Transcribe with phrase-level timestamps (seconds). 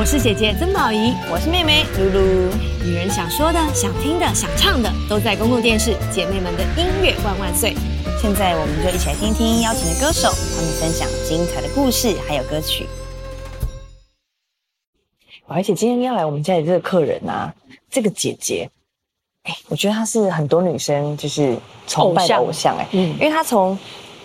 [0.00, 2.20] 我是姐姐曾宝仪，我是妹妹露露。
[2.82, 5.94] 女人想说的、想听的、想唱的，都在公共电视。
[6.10, 7.74] 姐妹们的音乐万万岁！
[8.18, 12.86] 现在我们就一起来听听邀请的歌手，他们分享精彩的故事还有歌曲。
[15.46, 17.54] 而且今天要来我们家的这个客人啊，
[17.90, 18.70] 这个姐姐，
[19.42, 21.54] 哎，我觉得她是很多女生就是
[21.86, 23.78] 崇拜的偶像哎，嗯，因为她从，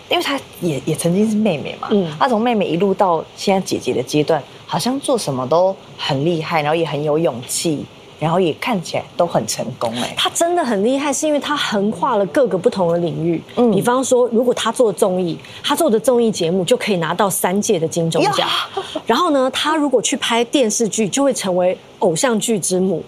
[0.08, 7.84] 因为她也也曾经是妹妹嘛，嗯，她从妹妹一路到现在姐姐的阶段，好像做什么都很厉害，然后也很有勇气。
[8.18, 13.38] 然后也看起来都很成功哎，他真的很厉害，是因为他横跨了各个不同的领域。
[13.56, 18.48] 嗯，比方说，如果他做综艺，他做的综艺节目就可以拿到三届的金钟奖。
[19.04, 23.04] 然后呢，他如果去拍电视剧，就会成为偶像剧之母。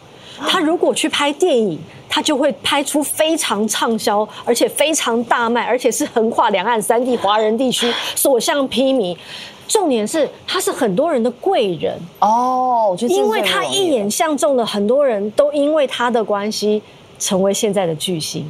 [0.46, 1.78] 他如果去拍电影，
[2.08, 9.16] 他就会拍出非常畅销，而且非常大卖，而且是横跨两岸三地华人地区所向披靡。
[9.66, 16.82] 重点是他是很多人的贵人哦，因为他一眼相中了很多人都因为他的关系
[17.18, 18.46] 成为现在的巨星。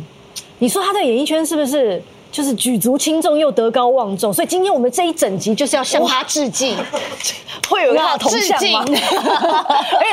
[0.60, 2.00] 你说他在演艺圈是不是
[2.38, 4.32] 就是举足轻重又德高望重？
[4.32, 6.76] 所以今天我们这一整集就是要向他致敬，
[7.68, 8.84] 会有他的头像吗？
[8.86, 8.94] 很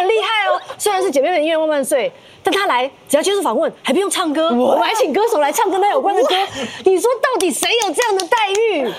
[0.08, 0.60] 厉害哦！
[0.76, 6.36] 虽然是姐妹们音乐万万岁，但他来只要接受访问还不用唱歌，我们还请歌手来唱跟他有关的歌。
[6.84, 8.92] 你说到底谁有这样的待遇？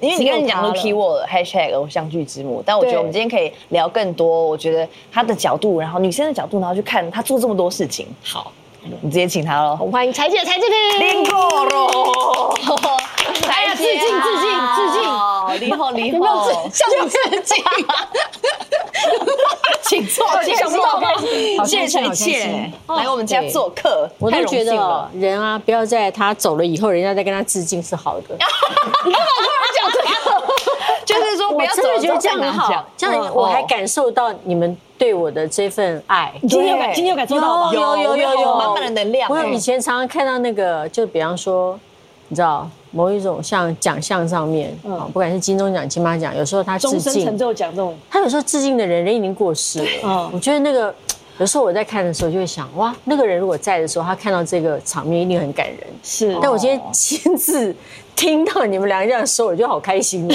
[0.00, 4.46] 因为你跟你讲是 keyword hashtag 偶像剧之母，但我觉得我们今天可以聊更多。
[4.46, 8.06] 我觉得他的角度，然后女生的角度，然后去看他做这么多事情。
[8.22, 8.52] 好，
[9.02, 9.76] 你直接请他喽。
[9.80, 11.00] 我们欢迎柴姐柴智屏。
[11.00, 12.54] 林过喽，
[13.42, 15.00] 柴姐致敬致敬致敬，
[15.60, 16.24] 离后离后，
[16.72, 17.64] 向你致敬。
[19.82, 28.34] 请坐，请坐，谢谢谢来我们家做客，我都觉得人啊，不要在他走了以后，人家再跟他致敬是好的。
[28.34, 30.06] 你干嘛突然讲这个？
[31.06, 36.32] 就是说，我真的觉得这样很好，这样我还感受到你们对我的这份爱。
[36.48, 39.30] 今天有感，今天有感受到有有有有满满的能量。
[39.30, 41.78] 我以前常常看到那个，就比方说，
[42.28, 49.88] 你知道某一种像奖项上面啊，不管是金钟奖、金马奖，有时候他致敬成就奖这种，他有时候致敬的人人已经过世了。
[50.04, 50.94] 嗯，我觉得那个。
[51.38, 55.80] 有时候我在看的时候就会想，哇，那个人如果在的时候，他看到这个场面一定很感人。
[56.02, 57.76] 是，但我今天亲自
[58.14, 60.26] 听到你们两个这样说，我就好开心。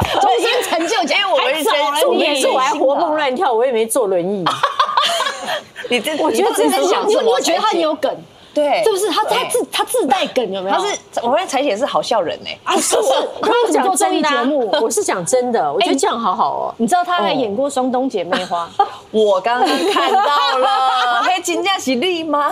[0.20, 1.64] 终身成就，因为我们人
[2.00, 4.44] 重点是我还活蹦乱跳，我也没坐轮椅。
[5.88, 8.14] 你这，我觉得真的想，你会觉得他很有梗。
[8.52, 10.76] 对，是不是他他自他自带梗有没有？
[10.76, 12.48] 他是我发现彩姐是好笑人呢。
[12.64, 13.12] 啊，是不是？
[13.42, 16.74] 他讲综艺节目， 我是讲真的，我觉得这样好好哦。
[16.78, 18.68] 你知道他还演过《双冬姐妹花》，
[19.10, 21.22] 我刚刚看到了。
[21.24, 22.50] 嘿，金价喜力吗？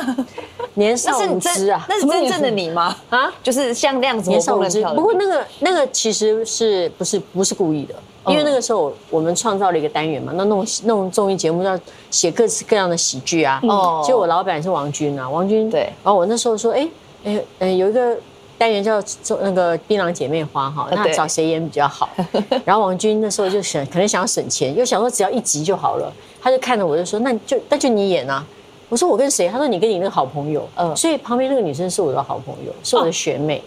[0.74, 2.94] 年少无知啊，那是真正的你吗？
[3.10, 4.82] 啊，就是像那样子年少无知。
[4.94, 7.94] 不过那个那个其实是不是不是故意的？
[8.26, 11.78] 因为那个时候我们创造了一个单元嘛，那弄弄综艺节目要
[12.10, 13.58] 写各式各样的喜剧啊。
[13.62, 14.02] 哦。
[14.04, 15.70] 其实我老板是王军啊，王军。
[15.70, 15.80] 对。
[16.02, 16.88] 然后我那时候说，哎
[17.24, 18.14] 哎哎，有一个
[18.58, 22.10] 单元叫做那个槟榔姐妹花哈，那找谁演比较好？
[22.66, 26.12] 然后王军那时候就想，可能想要省钱，又想说只要一集就好了，
[26.42, 28.44] 他就看着我就说，那就那就你演啊。
[28.90, 29.48] 我说我跟谁？
[29.48, 30.68] 他说你跟你那个好朋友。
[30.76, 30.94] 嗯。
[30.94, 33.62] 所以旁边那个女生是我的好朋友，是我的学妹，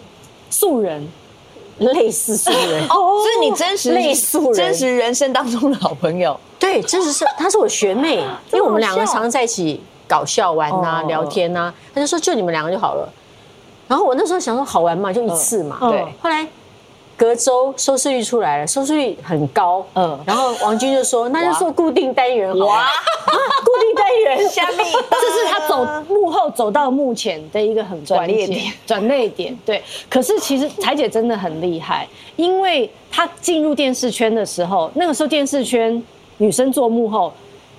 [0.50, 1.08] 素人。
[1.78, 6.38] 类似素人哦，是你真实类素人真实人生当中的好朋友。
[6.58, 8.18] 对，真实是她是我学妹，
[8.52, 11.72] 因为我们两个常常在一起搞笑玩呐、聊天呐。
[11.94, 13.08] 她就说就你们两个就好了。
[13.88, 15.78] 然后我那时候想说好玩嘛，就一次嘛。
[15.90, 16.02] 对。
[16.22, 16.46] 后来
[17.22, 19.86] 隔周收视率出来了，收视率很高。
[19.94, 20.18] 嗯。
[20.26, 22.66] 然后王军就说那就做固定单元好。
[22.66, 22.88] 哇。
[23.24, 24.78] 固定单元， 下面？
[25.08, 29.56] 这是他走幕后走到目前的一个很关键点，转捩点。
[29.64, 29.80] 对，
[30.10, 36.02] 可是其实彩姐真的很厉害，因为她进入电视圈的时候，那个时候电视圈
[36.38, 37.32] 女生做幕后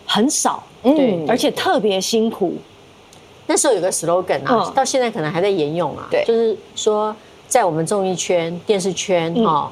[0.06, 2.54] 很少，对，而且特别辛苦。
[3.46, 7.14] 那时候有个 slogan 啊，到现在可能还在沿用啊，对，就是说
[7.54, 9.72] 在我们综艺圈、电视圈哈，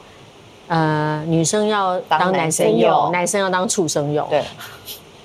[0.68, 4.44] 呃，女生要当男生用，男生要当畜生用，对。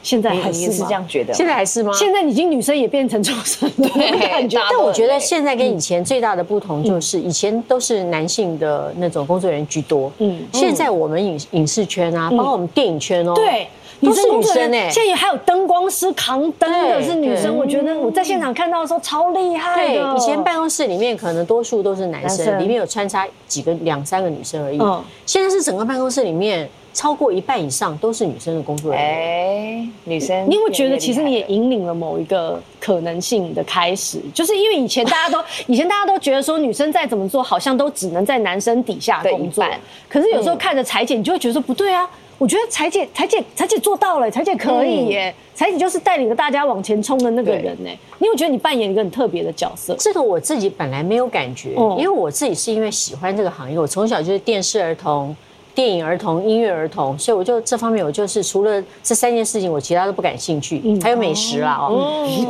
[0.03, 1.35] 现在还是这样觉得？
[1.35, 1.93] 现在还是吗？
[1.93, 3.89] 现在已经女生也变成畜生了，
[4.31, 4.59] 感觉。
[4.71, 13.69] 但我觉得现在跟以前最大的不同就是，以前都是男性的那种工作人员居多，嗯，现在我们影影视圈啊，包括我们电影圈哦，对，
[14.01, 14.89] 都是女生哎。
[14.91, 24.79] 现在还有灯光师扛灯的是女生，我觉得我在现场看到的时候超厉害对，以前办公室里面可能多数都是男生，里面有穿插几个两三个女生而已。
[24.79, 26.69] 嗯，现在是整个办公室里面。
[26.97, 29.11] 超过一半以上都是女生的工作人员。
[29.11, 35.39] 哎，女生，你会觉得其实你也引领了某一个可能性的开始，就是因为以前大家都
[35.69, 39.63] 以前大家都觉得说女生再怎么做，好像都只能在男生底下工作。
[40.09, 42.09] 可是有时候看着裁剪，你就会觉得说不对啊，
[42.39, 47.91] 我觉得彩姐，彩姐，彩姐做到了，彩姐可以耶，彩姐就是带领着大家往前冲的那个人呢。
[48.19, 49.95] 你有觉得你扮演一个很特别的角色？
[49.99, 55.35] 这个我自己本来没有感觉，因为我自己是因为喜欢这个行业，我从小就是电视儿童。
[55.75, 60.81] 电影儿童、音乐儿童，所以我就这方面，我就是除了这三件事情，我其他都不感兴趣。
[61.03, 62.25] 还有美食啦，哦，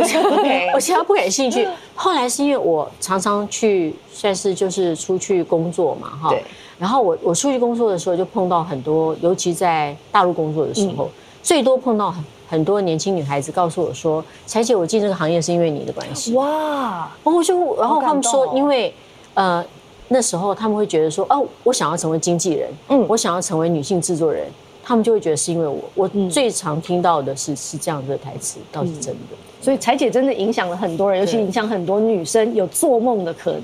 [0.73, 1.67] 我其他不感兴趣。
[1.97, 6.32] 后来是因为我常常去，算是就是出去工作嘛，哈。
[6.78, 11.08] 然后我我出去工作的时候，就碰到很多，尤其在大陆工作的时候，
[11.43, 17.11] 最多碰到很很多年轻女孩子告诉我说：“彩姐，我进这个行业是因为你的关系。”哇！
[17.25, 18.94] 我就然后他们说，因为
[19.34, 19.64] 呃。
[20.08, 24.46] 那时候他们会觉得说，哦，我想要成为经纪人，嗯，我想要成为女性制作人，
[24.81, 25.81] 他们就会觉得是因为我。
[25.96, 29.37] 我最常听到的是是这样的台词，倒是真的。
[29.67, 33.63] 所以彩姐真的影响了很多人，尤其影响很多女生有做梦的可能。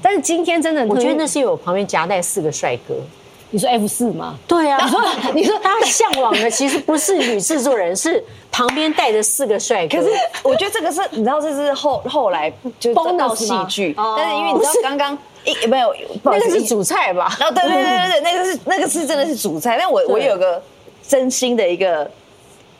[0.00, 2.94] 但是今天真的，我觉得那是因为我旁边夹带四个帅哥。
[3.50, 4.38] 你说 F 四吗？
[4.48, 4.80] 对啊。
[4.82, 5.02] 你说
[5.34, 9.98] 你说大家向往的 其实不是女制作人，是旁边带着四个帅哥。
[9.98, 10.10] 可是
[10.42, 12.50] 我觉得这个是，你知道这是后后来
[12.80, 15.18] 就到戏剧，但是因为你知道刚刚。
[15.44, 17.30] 一没有，那个是主菜吧？
[17.38, 19.76] 哦，对对对对对，那个是那个是真的是主菜。
[19.78, 20.60] 但我我有个
[21.06, 22.10] 真心的一个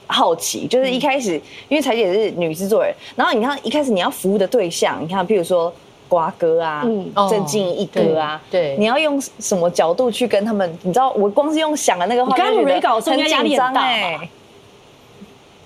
[0.06, 5.72] 好奇，就是一开始因为彩姐是女制作人，然后你看一开始你要服务的对象，你看譬如说
[6.08, 6.86] 瓜哥啊、
[7.28, 10.78] 郑敬一哥啊，对，你要用什么角度去跟他们？
[10.82, 14.28] 你知道我光是用想的那个话，刚刚没搞，很紧张哎。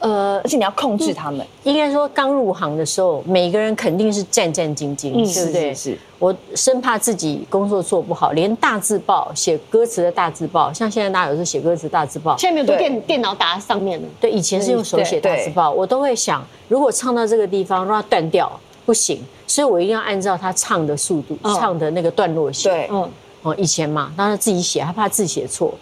[0.00, 1.44] 呃，而且你要控制他们。
[1.64, 5.74] 应该说，刚入行的时候，每个人肯定是战战兢兢，对不对？
[5.74, 5.98] 是。
[6.18, 14.08] 我生怕自己工作做不好，连大字报写歌词的大字报，像现在大家有时候写歌词大字报，现在没有都电电脑打在上面了。
[14.20, 18.50] 对，以前是用手写大字报，我都会想，如果唱到这个地方让它断掉，
[18.84, 22.68] 不行，所以我一定要按照他唱的速度，唱的那个段落写。
[22.68, 23.08] 对，嗯，
[23.42, 25.72] 哦，以前嘛，当然自己写，害怕字写错。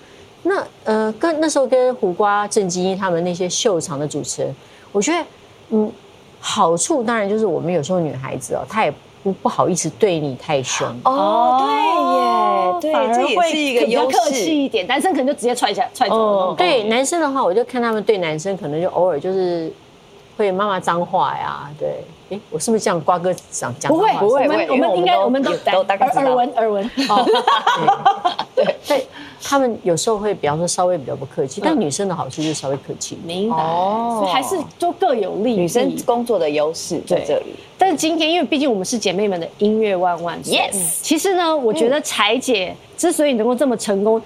[0.49, 4.55] 那呃，跟那时候跟胡瓜、郑基英他们那些秀场的主持人，
[4.93, 5.27] 我觉得，
[5.71, 5.91] 嗯，
[6.41, 14.17] 好处当然就是我们有时候女孩子哦，她也不不好意思对你太凶哦，对耶，对，这也是一个优势。
[14.17, 16.55] 客气一点，男生可能就直接踹下踹走。
[16.55, 19.73] 对，男生的话，我就看他们对男生可能就偶尔就是
[20.37, 21.89] 会骂骂脏话呀，对。
[22.29, 23.01] 哎，我是不是这样？
[23.01, 26.91] 瓜哥讲讲不会不会，我们我们应该我们都都大概耳闻耳闻。
[28.55, 29.07] 对对，
[29.43, 33.17] 他们有时候会，比方说稍微比较不客气，但女生的好处就是稍微客气。
[33.25, 35.55] 明白哦，还是都各有利。
[35.55, 37.55] 女生工作的优势在这里。
[37.79, 40.57] 但是今天，因为毕竟我们是姐妹们的音乐万万岁。
[40.57, 44.21] Yes，其实呢，我觉得彩姐之所以能够这么成功，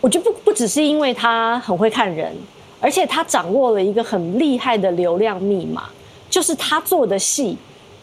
[0.00, 2.34] 我觉得不不只是因为她很会看人，
[2.80, 5.84] 而且她掌握了一个很厉害的流量密码。
[6.28, 7.56] 就是他做的戏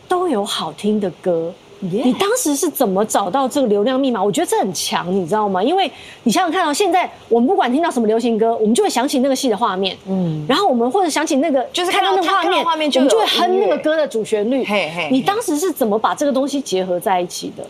[0.08, 4.24] 都有好听的歌，你当时是怎么找到这个流量密码？
[4.24, 5.62] 我觉得这很强，你知道吗？
[5.62, 5.92] 因为
[6.24, 14.64] 你想想看啊现在我们不管听到什么流行歌，我们就会想起那个戏的画面，嗯，然后我们或者想起那个，就是看到那个画面，画面我们就会哼那个歌的主旋律。
[14.64, 17.66] 嘿嘿，你当时是怎么把这个东西结合在一起的？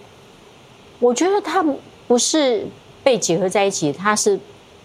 [1.00, 1.66] 我觉得它
[2.08, 2.66] 不是
[3.04, 4.40] 被结合在一起，它是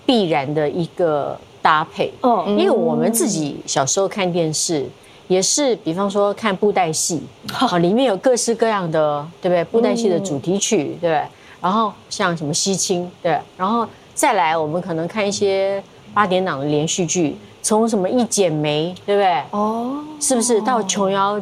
[0.06, 2.12] 必然的一个搭配。
[2.22, 4.86] 嗯，因为我们自己小时候看电视。
[5.28, 7.22] 也是，比方说看布袋戏，
[7.52, 9.62] 好，里面有各式各样的，对不对？
[9.64, 11.22] 布袋戏的主题曲，对不对？
[11.60, 15.82] 然后像什么西青，对，然后再来，我们可能看一些
[16.14, 19.42] 八点档的连续剧，从什么一剪梅，对不对？
[19.50, 21.38] 哦，是不是到琼瑶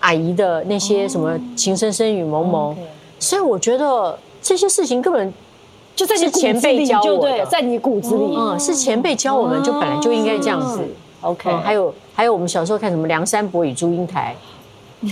[0.00, 2.76] 阿姨的那些什么情深深雨蒙蒙？
[3.18, 5.32] 所以我觉得这些事情根本
[5.94, 10.84] 就在你前辈教我的，在你骨子里，嗯，是前辈教我们，就本来就应该这样子。
[11.20, 14.36] OK，还有还有，我们小时候看什么《梁山伯与祝英台》，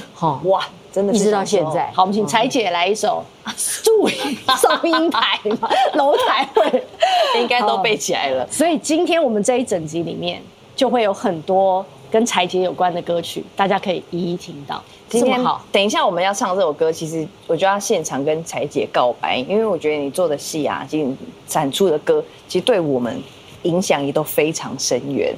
[0.12, 1.90] 好哇，真的一直到现在。
[1.94, 3.24] 好，我们请彩姐来一首
[3.82, 4.08] 《祝
[4.86, 6.84] 英台》嘛，楼台会
[7.40, 8.46] 应该都背起来了。
[8.50, 10.42] 所以今天我们这一整集里面
[10.76, 14.82] 就会有很多跟彩姐有关的歌曲，大家可以一一听到。
[15.08, 21.10] 今天好，等一下我们要唱这首歌，其实我就要现场跟彩姐告白，因为我觉得你做的戏啊，其实
[21.48, 23.20] 展出的歌，其实对我们
[23.62, 25.34] 影响也都非常深远。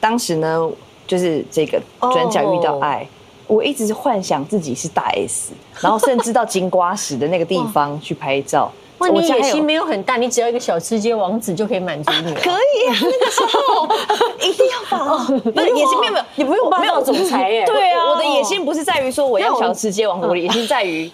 [0.00, 0.68] 当时呢，
[1.14, 3.06] 就是这个转角遇到爱，
[3.46, 8.68] 我一直是幻想自己是大 S，然后甚至到金瓜石的那个地方去拍照。
[8.98, 12.34] 哇，你野心没有很大，你只要一个小吃街王子就可以满足你。
[12.34, 13.88] 可以啊，那个时候
[14.42, 17.64] 一定要把不是野心没有没有，你不用霸道总裁耶。
[17.64, 21.08] 对啊，我的野心不是在于说我要小吃街王子，我的野心在于。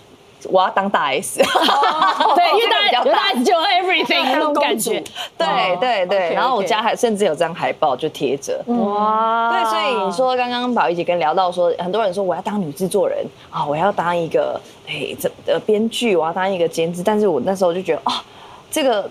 [0.48, 3.30] 我要当大 S，对， 因为大大。
[3.32, 5.02] S 就 everything 那种感觉，
[5.36, 6.34] 对对对。
[6.34, 9.52] 然后我家还甚至有张海报就贴着，哇！
[9.52, 18.12] 对，所以你说刚刚宝仪姐跟聊到说，很多人说我要当女制作人啊，我要当一个哎这呃编剧，我要当一个监制，但是我那时候就觉得哦，
[18.70, 19.08] 这个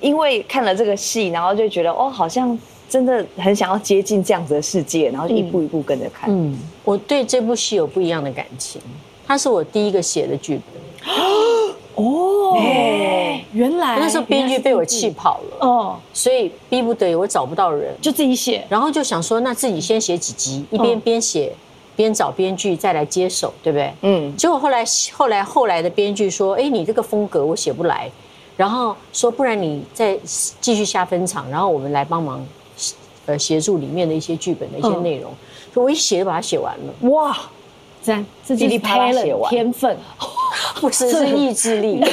[0.00, 2.56] 因为看了这个戏，然后就觉得哦，好像
[2.88, 6.30] 真的很想要接近这样子的世界，然后就一步一步跟着看。
[6.30, 8.80] 嗯，我对这部戏有不一样的感情，
[9.26, 11.14] 它是我第一个写的剧本。
[11.96, 12.58] 哦，
[13.52, 21.52] 原来那时候编剧被我气跑了，哦，所以逼不得已我找不到人，就自己写，然后就想说，那自己先写几集，一边边写。
[21.96, 23.90] 边找编剧再来接手，对不对？
[24.02, 24.36] 嗯。
[24.36, 28.06] 结果后来后来后来的编剧说：“哎，你这个风格我写不来。”
[28.54, 30.14] 然后说：“不然你再
[30.60, 32.46] 继续下分场，然后我们来帮忙，
[33.24, 35.32] 呃，协助里面的一些剧本的一些内容。”
[35.72, 37.08] 所以我一写就把它写完了。
[37.08, 37.34] 哇！
[38.44, 39.96] 自己拍了天分，
[40.80, 42.00] 不是是意志力。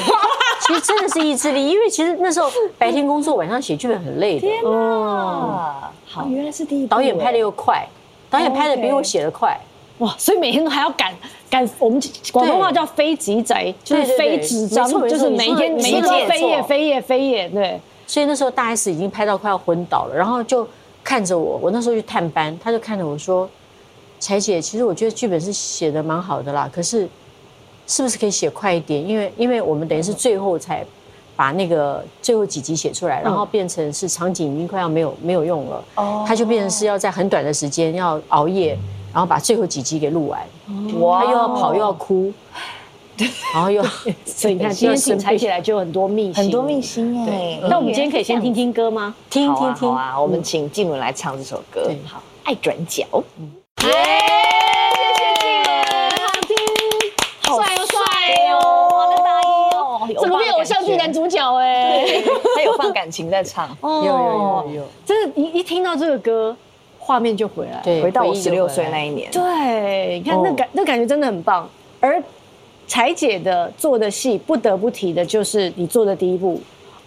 [0.66, 4.48] 其实真的是意志力，因为其实那时候白天工作，晚上写剧本很累的。
[4.48, 5.92] 天哪！
[6.08, 7.86] 好，原来是第一导演拍的又快，
[8.30, 9.60] 导演拍的比我写的快。
[9.98, 11.14] 哇，所以每天都还要赶
[11.50, 17.80] 赶，我们广东话叫飞急宅，就是飞纸张，就是每天每天飞页飞页飞页，对。
[18.08, 20.66] 所以那时候大 S 已经拍到快要昏倒了，然后就
[21.04, 23.50] 看着我，我那时候去探班，他就看着我说
[24.24, 27.08] ：“彩姐，其实我觉得剧本是写的蛮好的啦，可是
[27.86, 29.06] 是不是可以写快一点？
[29.08, 30.86] 因为因为我们等于是最后才
[31.36, 38.78] 把那个最后几集写出来，然后变成是场景已经快要没有没有用了，哦，他就变成是要在很短的时间要熬夜。”
[39.14, 40.42] 然后把最后几集给录完，
[41.00, 41.24] 哇！
[41.24, 42.34] 他又要跑又要哭，
[43.54, 43.80] 然后又，
[44.26, 47.60] 所以你看今天请踩起来就很多秘很多秘辛哎。
[47.70, 49.14] 那我们今天可以先听听歌吗？
[49.30, 50.20] 听听听啊！
[50.20, 51.92] 我们请静文来唱这首歌。
[52.08, 53.06] 好，爱转角。
[53.84, 53.92] 耶！
[54.96, 55.68] 谢谢静雯，
[56.22, 56.52] 好听，
[57.44, 57.96] 帅又帅
[58.54, 58.58] 哦，
[59.12, 59.44] 那大衣
[59.76, 62.22] 哦，怎么变偶像剧男主角哎？
[62.56, 64.88] 他有放感情在唱，有有有有。
[65.06, 66.56] 真的，一一听到这个歌。
[67.06, 69.30] 画面就回来，回到我十六岁那一年。
[69.30, 71.70] 对，你看那感那感觉真的很棒。
[72.00, 72.24] 而
[72.88, 76.62] 彩姐的做的戏，不得不提的就是你做的第一部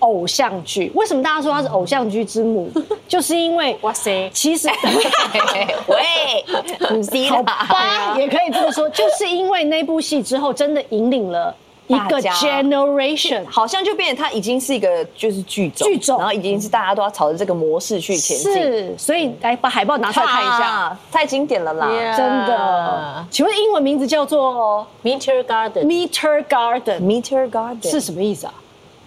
[0.06, 0.90] 偶像剧。
[0.94, 2.70] 为什么大家说它是偶像剧之母？
[3.08, 4.68] 就是因为哇塞，其实
[5.88, 11.54] 喂，好吧，也可以这么说，就是因为那部戏之后，真的引领了。
[11.88, 18.52] 一个 generation 好像就变成它已经是一个就是剧种，剧种，然后已经是大家都要朝着这个模式去前进。
[18.52, 21.86] 是，所以来把海报拿出来看一下，太经典了啦，
[22.16, 23.24] 真的。
[23.30, 28.54] 请问英文名字叫做 Meter Garden，Meter Garden，Meter Garden 是什么意思啊？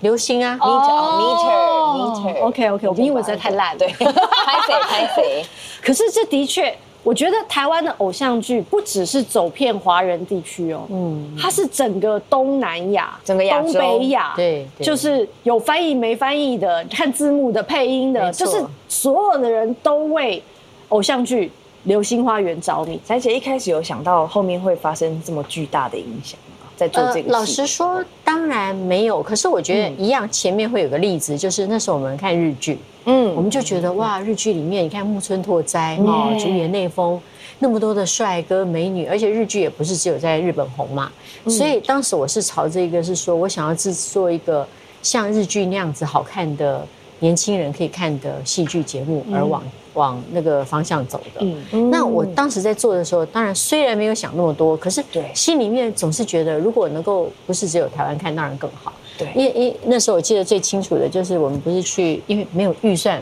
[0.01, 2.41] 流星啊，Meter，Meter，Meter。
[2.41, 5.45] OK，OK，我们英文实在太烂了，对，拍谁 拍谁。
[5.81, 6.75] 可是这的确。
[7.01, 20.43] 我觉得台湾的偶像剧不只是走遍华人地区哦，嗯，它是整个东南亚、整个东北亚，对，就是有翻译没翻译的，看字幕的、配音的，就是所有的人都为
[20.89, 21.47] 偶像剧
[21.83, 22.99] 《流星花园》着迷。
[23.05, 26.37] 彩姐一开始有想到后面会发生这么巨大的影响。
[26.79, 29.21] 在做这个，老实说，当然没有。
[29.21, 37.19] 可是我觉得一样，前面会有个例子，就是那时候我们看日剧，嗯，我们就觉得哇，日剧里面你看木村拓哉哦，竹野内丰，
[37.59, 41.11] 那么多的帅哥美女，而且日剧也不是只有在日本红嘛，
[41.47, 44.65] 所以当时我是朝这个是说我想要制作一个
[45.01, 46.87] 像日剧那样子好看的
[47.19, 49.63] 年轻人可以看的戏剧节目而往。
[49.95, 58.93] 往那个方向走的，嗯，那我当时在做的时候，当然虽然没有想那么多，可是心里面总是觉得，如果能够不是只有台湾看，当然更好。
[59.17, 63.21] 对，因为因那时候我记得最清楚的就是我们不是去，因为没有预算，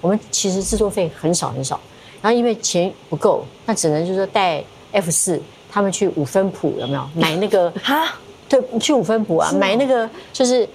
[0.00, 1.78] 我们其实制作费很少很少，
[2.22, 5.40] 然后因为钱不够，那只能就是说带 F 四
[5.70, 8.14] 他们去五分埔有没有买那个哈？
[8.48, 10.68] 对，去五分埔啊，买那个就是。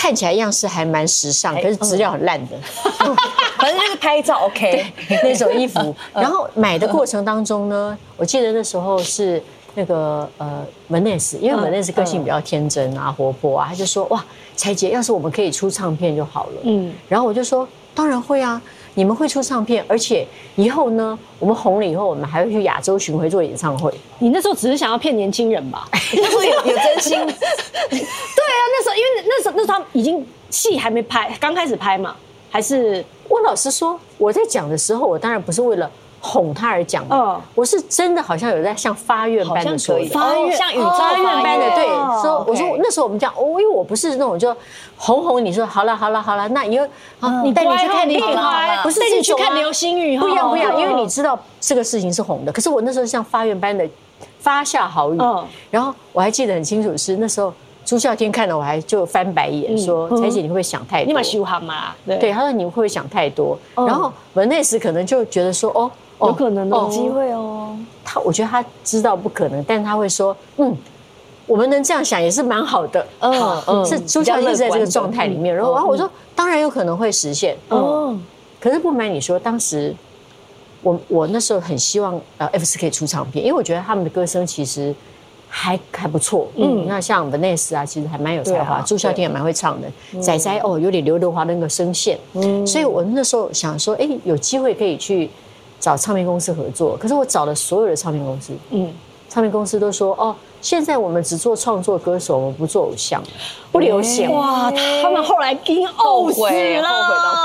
[0.00, 2.56] 看起来样式还蛮时尚，可是质量很烂的。
[3.58, 4.86] 反正就是拍照 OK
[5.24, 5.92] 那种衣服。
[6.14, 9.42] 然后买的过程当中呢，我记得那时候是
[9.74, 14.24] 那个呃门内斯，因为文内斯个性比较天真啊、活泼啊，他就说哇，
[14.54, 16.60] 彩姐，要是我们可以出唱片就好了。
[16.62, 18.62] 嗯，然后我就说当然会啊。
[18.98, 20.26] 你们会出唱片，而且
[20.56, 23.94] 以后呢，我们红了以后，我们还会去亚洲巡回做演唱会。
[24.18, 25.88] 你那时候只是想要骗年轻人吧？
[25.92, 27.12] 那时候有有真心。
[27.20, 32.16] 对啊，那时候因为那时候那时候他已经戏还没拍，刚开始拍嘛，
[32.50, 35.88] 还是我老实说，我在讲的时候，我当然不是为了。
[36.20, 41.86] 哄他而讲的，我是真的好像有在像发愿般的说，发愿像宇发愿般的对
[42.20, 44.54] 说，我说那时候我们讲，哦，因为我不是那种就
[44.96, 46.86] 哄哄你说好了好了好了，那以后
[47.20, 48.26] 好你带你去看电影，
[48.82, 53.88] 不是带你去看流星雨，不一样不一样，因为你知道这个事情是哄的，可是我那时候像发愿般的
[54.40, 55.18] 发下好语，
[55.70, 61.06] 然后我还记得很清楚是那时候朱孝天看了我还就翻白眼说，彩姐你会不会想太多？
[61.06, 63.56] 你蛮羞哈嘛，对，他说你会不会想太多？
[63.76, 65.88] 然后文内斯可能就觉得说哦。
[66.20, 67.76] 有可能有机会哦。
[68.04, 70.76] 他我觉得他知道不可能，但他会说，嗯，
[71.46, 73.06] 我们能这样想也是蛮好的。
[73.20, 77.56] 嗯嗯，是朱孝天在这个状态里面，然后然后我说当然有可能会实现。
[77.70, 78.20] 嗯，
[78.60, 79.94] 可是不瞒你说，当时
[80.82, 84.94] 我我那时候很希望呃 F 四可以出唱片，因为我觉得他们的歌声其实。
[85.50, 95.30] 还还不错，嗯，那像 Vanessa 啊，其实还蛮有才华，朱孝天也蛮会唱的，仔仔哦，有点刘德华那个声线，嗯，所以我那时候想说，哎，有机会可以去
[95.80, 98.92] 找唱片公司合作，可是我找了所有的唱片公司，嗯，
[99.28, 103.22] 唱片公司都说，哦，现在我们只做创作歌手，我们不做偶像，
[103.70, 104.70] 不流行，哇，
[105.02, 106.88] 他们后来惊后悔，后悔到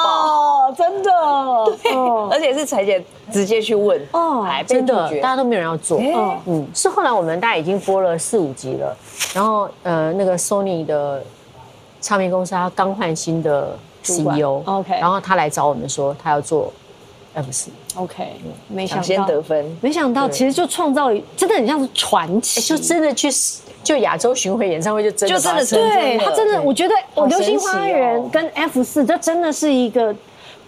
[0.03, 1.11] 爆，真的，
[1.83, 1.91] 对，
[2.31, 3.03] 而且是彩姐。
[3.31, 5.97] 直接去问哦，真的，大家都没有人要做。
[6.45, 8.95] 嗯，是后来我们大家已经播了四五集了，
[9.33, 11.23] 然后呃，那个 Sony 的
[11.99, 16.71] 唱片公司他刚换新的 CEO，OK，然后他来找我们说他要做
[17.33, 18.27] F 四，OK，
[18.67, 23.29] 没想先得分，没想到其实就创造真的很像是传奇，就真的去
[23.83, 26.93] 就亚洲巡回演唱会就真的就真的对他真的，我觉得
[27.27, 30.15] 《流星花园》跟 F 四这真的是一个。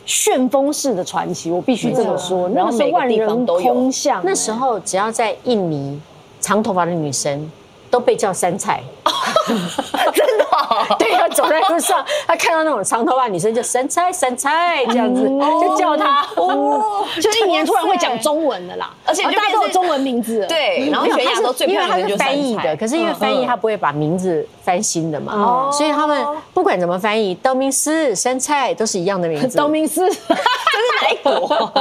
[0.07, 2.47] 旋风式的传奇，我必须这么说。
[2.49, 5.99] 那个时候万人空巷，那时候只要在印尼，
[6.39, 7.51] 长头发的女生
[7.89, 8.83] 都被叫山菜。
[10.13, 10.45] 真的？
[10.99, 15.23] 对，他走在路上，他看到那种长头发女生就山菜山菜这样子，
[15.61, 16.25] 就叫他。
[16.35, 20.45] 哦， 就一年突然会讲中文的啦，而且大家都有中文名字。
[20.47, 29.57] 对，然后全亚洲最漂亮的就是翻译的，可是因为翻译他不会把名字翻新的嘛，所以他们不管怎么翻译，道明寺山菜都是一样的名字。
[29.57, 31.71] 道明寺，这是哪一国？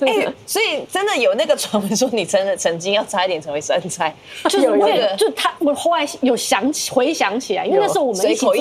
[0.06, 4.14] 哎，所以真的有那个传闻说你真的曾经要差一点成为山菜，
[4.44, 8.54] 就是为了就他我后来有想起回想起来，因为那时候我们一起做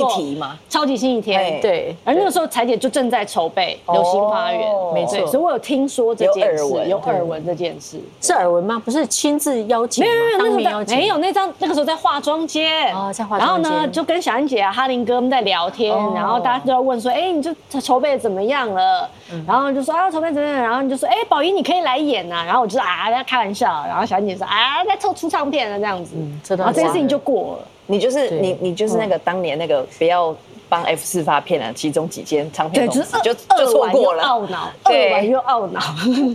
[0.69, 4.61] 超级星期天，对，而那个时候彩姐就正在筹备流星花园，
[4.93, 8.81] 没错，所以我有听说这件事，有耳闻这件事，是耳闻吗？
[8.83, 10.43] 不是亲自邀请，没有没有那
[10.83, 19.09] 个没有那张那个时候在化妆间哦，在化妆间，然后呢就跟小安姐啊、哈林哥们在聊天，然后大家都要问说，哎，你就筹备怎么样了？
[19.47, 20.61] 然后就说啊，筹备怎么样？
[20.61, 22.43] 然后你就说，哎，宝仪你可以来演呐。
[22.45, 23.83] 然后我就说啊，在开玩笑。
[23.87, 26.15] 然后小安姐说啊，在凑出唱片了这样子，
[26.55, 27.67] 然后这件事情就过了。
[27.91, 30.35] 你就是你，你就是那个当年那个不要
[30.69, 35.81] 帮 F 四发片的其中几间唱片公司，就就错过了，懊恼，对完又懊恼。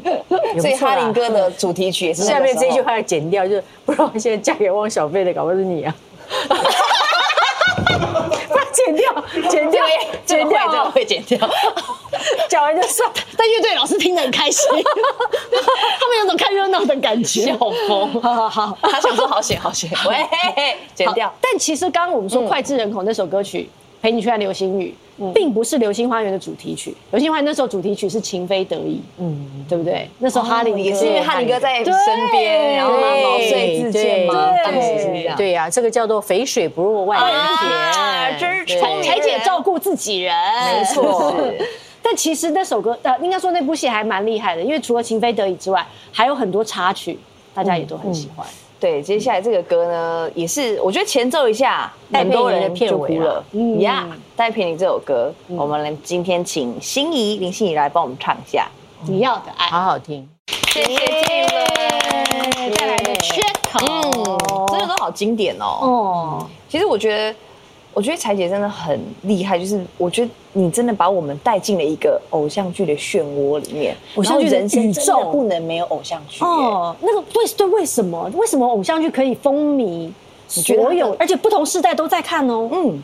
[0.60, 5.94] 所以哈林哥的主题曲也是 下面这句话要剪掉，就是不知道现在嫁给汪小菲的，搞不好是你啊。
[8.72, 9.82] 剪掉，剪掉，
[10.24, 11.38] 剪掉，这个会剪掉。
[12.48, 17.52] 讲完就算，但乐队老师听得很开心， 他们有种看热闹的感觉。
[17.54, 21.32] 好疯，好好好，他想说好写好写，喂，剪掉。
[21.40, 23.68] 但其实刚刚我们说脍炙人口那首歌曲
[24.02, 24.94] 《陪你去看流星雨》，
[25.32, 30.08] 并不是《流星花园》的主题曲，《流星花园》那时候主题曲是《情非得已》，嗯，对不对？
[30.18, 31.94] 那时候哈林也是因为哈林哥在身
[32.30, 35.36] 边，然后他毛遂自荐嘛，当时是这样。
[35.36, 40.34] 对呀，这个叫做肥水不入外人田，真是彩姐照顾自己人，
[40.72, 41.34] 没错。
[42.02, 47.18] 但其实那首歌，呃，应该说那部戏还蛮厉害的，因为除了情非得已之外，还有很多插曲，
[47.52, 48.46] 大家也都很喜欢。
[48.78, 53.44] 对，接下来这个歌呢，也是我觉得前奏一下，很多人就哭了。
[53.52, 53.80] 嗯。
[53.80, 58.68] 呀，戴佩妮这首歌，我们来今天请心仪林心怡来帮我们唱一下
[59.10, 60.28] 《你要的爱》，好好听。
[60.72, 65.78] 谢谢你们带来的缺口，嗯，真的都好经典哦。
[65.80, 67.34] 哦，其实我觉得。
[67.96, 76.94] 我觉得彩姐真的很厉害，就是我觉得你真的把我们带进了一个偶像剧的漩涡里面，偶像剧人生真的不能没有偶像剧哦。
[77.00, 80.12] 那个为对为什么为什么偶像剧可以风靡
[80.46, 82.68] 所有，而且不同世代都在看哦。
[82.70, 83.02] 嗯，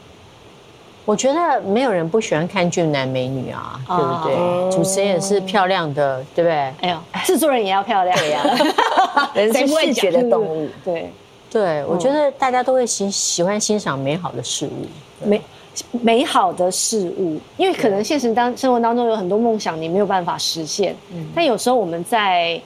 [1.07, 4.71] 我觉得没有人不喜欢看俊男美女啊，对不对？
[4.77, 6.55] 主持人也是漂亮的，对不对？
[6.83, 8.45] 哎呦，制作人也要漂亮呀，
[9.33, 11.11] 人是视觉的动物， 对。
[11.53, 15.43] 对，我觉得大家都会喜喜欢欣赏美好的事物，美
[15.91, 21.29] 美好的事物，因为可能现实当生活当中有很多梦想你没有办法实现，嗯。
[21.35, 22.59] 但有时候我们在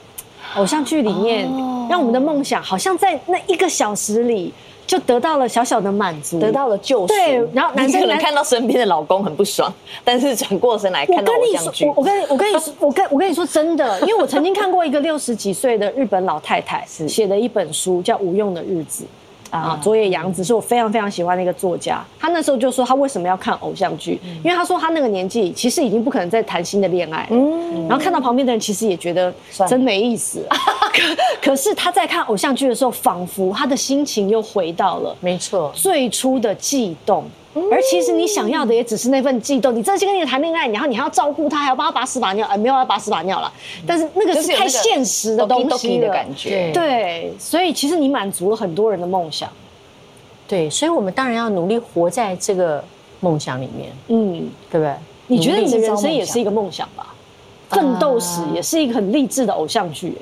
[0.54, 1.48] 偶像剧里面，
[1.90, 4.54] 让我们的梦想好像在那一个小时里。
[4.86, 7.06] 就得到了小小的满足，得到了救赎。
[7.08, 9.72] 对，然后男生可能看到身边的老公很不爽，
[10.04, 11.92] 但是转过身来看到我这样剧。
[11.96, 19.04] 我跟你我跟你说， 我跟我跟你说真的，因为我曾经看过一个六十几岁的日本老太太 写的一本书，叫《无用的日子》。
[19.56, 22.04] 啊，佐野洋子是我非常非常喜欢的一个作家。
[22.18, 24.20] 他那时候就说，他为什么要看偶像剧？
[24.44, 27.26] 因为他说他那个年纪其实已经不可能再谈新的恋爱。
[27.30, 29.32] 嗯，然后看到旁边的人，其实也觉得
[29.68, 30.44] 真没意思。
[31.40, 37.24] 可可是他在看偶像剧的时候，仿佛他的心情又回到了没错最初的悸动。
[37.70, 39.74] 而其实你想要的也只是那份悸动。
[39.74, 43.52] 你真心跟你谈恋爱，然后你还要照顾他，还要帮他把屎把尿，哎，没有要把屎把尿了。
[43.86, 46.70] 但是那个是太现实的东西的感觉。
[46.72, 49.48] 对，所以其实你满足了很多人的梦想。
[50.46, 52.82] 对，所以我们当然要努力活在这个
[53.20, 53.90] 梦想里面。
[54.08, 54.94] 嗯，对不对？
[55.28, 57.14] 你觉得你的人生也是一个梦想吧？
[57.68, 60.16] 奋斗史也是一个很励志的偶像剧。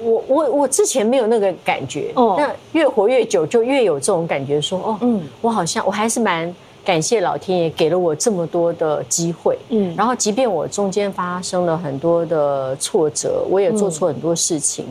[0.00, 14.84] 我我我之前没有那个感觉，那越活越久就越有这种感觉，说哦，嗯，我好像我还是蛮感谢老天爷给了我这么多的机会，嗯，然后即便我中间发生了很多的挫折，我也做错很多事情，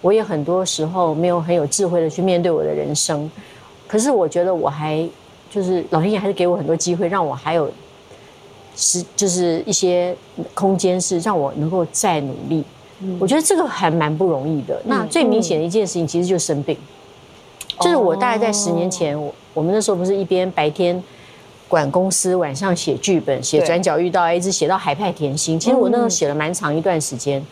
[0.00, 3.30] 我也很多时候没有很有智慧的去面对我的人生，
[3.86, 5.08] 可是我觉得我还
[5.48, 7.70] 就是老天爷还是给我很多机会，让我还有
[8.74, 10.14] 是就是一些
[10.52, 12.64] 空间是让我能够再努力。
[13.20, 14.80] 我觉得这个还蛮不容易的。
[14.86, 16.76] 那最明显的一件事情，其实就是生病。
[17.78, 21.02] 就是我大概在十年前，我我们那时候不是一边白天
[21.68, 25.58] 管公司，晚上写剧本，写转角遇到，一直写到海派甜心。
[25.58, 27.44] 其实我那时候写了蛮长一段时间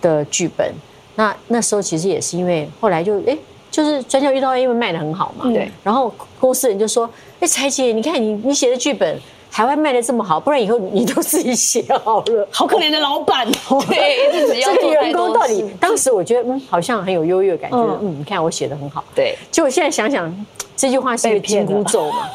[0.00, 0.72] 的剧本。
[1.16, 3.36] 那那时候其实也是因为后来就哎，
[3.70, 5.50] 就是转角遇到，因为卖的很好嘛。
[5.52, 5.70] 对。
[5.82, 7.08] 然后公司人就说
[7.40, 9.18] ：“哎，彩姐，你看你你写的剧本。”
[9.52, 12.48] 海外卖的这么好，不然以后你都自己写好了。
[12.52, 13.82] 好可怜的老板哦。
[13.90, 19.04] 对，这个员工到底，当时我觉得嗯，好像很有优越感，觉得嗯，你看我写的很好。
[19.12, 20.46] 对，就我现在想想，
[20.76, 22.28] 这句话是一个紧箍咒嘛。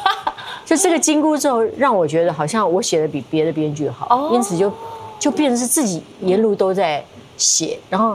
[0.66, 4.70] 就这个金箍咒让我觉得好像我写的比别的编剧好，因此就
[5.18, 7.02] 就变成是自己沿路都在
[7.38, 8.14] 写，然后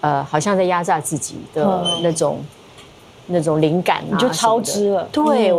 [0.00, 2.40] 呃，好像在压榨自己的那种
[3.28, 5.08] 那种灵感啊，就超支了。
[5.12, 5.54] 对。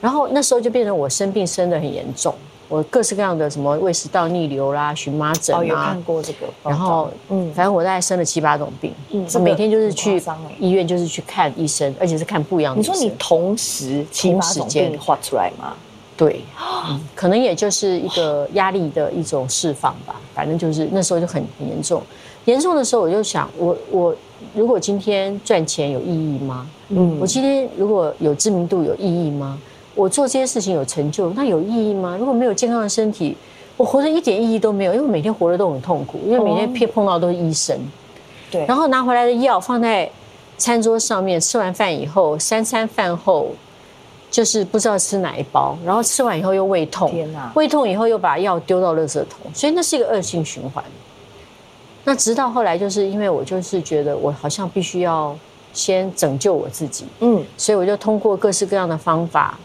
[0.00, 2.34] 然后那时候就变成我生病生的很严重，
[2.70, 6.46] 我各式各样的什么胃食道逆流啦、荨麻疹啊，有看过这个。
[6.62, 10.22] 然后嗯，反正我大概生了七八种病，嗯，每天就是去
[10.60, 12.78] 医院，就是去看医生，而且是看不一样的。
[12.78, 15.74] 你说你同时七八种病画出来吗？
[16.16, 16.44] 对，
[17.16, 20.14] 可能也就是一个压力的一种释放吧。
[20.32, 22.00] 反正就是那时候就很很严重，
[22.44, 24.14] 严重的时候我就想，我我
[24.54, 26.66] 如果今天赚钱有意义吗？
[26.90, 29.58] 嗯，我今天如果有知名度有意义吗？
[30.00, 32.16] 我做这些事情有成就，那有意义吗？
[32.18, 33.36] 如果没有健康的身体，
[33.76, 37.78] 我活着一点意义都没有，因为每天活得都很痛苦，因为每天碰碰到都是医生。
[38.50, 40.10] 对，然后拿回来的药放在
[40.56, 43.48] 餐桌上面，吃完饭以后，三餐饭后
[44.30, 47.52] 就是不知道吃哪一包，然后吃完以后又胃痛，天哪！
[47.54, 50.82] 胃痛以后又把药丢到垃圾桶，所以那是一个恶性循环。
[52.04, 55.36] 那直到后来，就是因为我就是觉得我好像必须要
[55.74, 59.58] 先拯救我自己，嗯，所以我就通过各式各样的方法。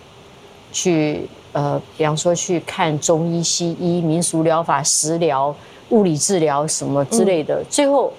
[0.75, 1.21] 去
[1.53, 5.55] 呃，比方说去看中医、西医、民俗疗法、食疗、
[5.91, 8.11] 物理治疗什么之类的，最后，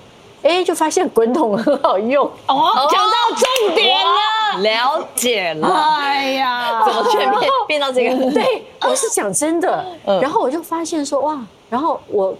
[0.42, 2.88] 哎，就发现滚筒很好用哦。
[2.90, 5.68] 讲到重点了，了解了。
[5.68, 8.16] 哎呀，怎么全变变到这个？
[8.32, 9.84] 对，我是讲真的。
[10.22, 11.38] 然后我就发现说哇，
[11.68, 12.34] 然后我